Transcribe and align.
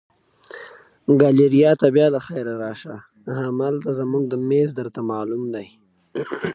ګالیریا 1.19 1.71
ته 1.81 1.87
بیا 1.95 2.07
له 2.15 2.19
خیره 2.27 2.53
راشه، 2.63 2.95
همالته 3.39 3.91
زموږ 3.99 4.25
مېز 4.49 4.69
درته 4.79 4.99
معلوم 5.11 5.43
دی. 5.53 5.67